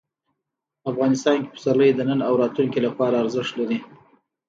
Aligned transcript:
افغانستان 0.91 1.35
کې 1.41 1.49
پسرلی 1.55 1.89
د 1.95 1.99
نن 2.09 2.19
او 2.27 2.33
راتلونکي 2.41 2.79
لپاره 2.87 3.21
ارزښت 3.23 3.53
لري. 3.59 3.79